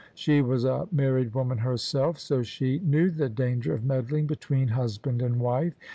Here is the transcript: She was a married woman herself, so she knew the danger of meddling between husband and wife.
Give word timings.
She 0.15 0.41
was 0.41 0.63
a 0.63 0.87
married 0.91 1.31
woman 1.35 1.59
herself, 1.59 2.17
so 2.17 2.41
she 2.41 2.79
knew 2.79 3.11
the 3.11 3.29
danger 3.29 3.75
of 3.75 3.83
meddling 3.85 4.25
between 4.25 4.69
husband 4.69 5.21
and 5.21 5.39
wife. 5.39 5.75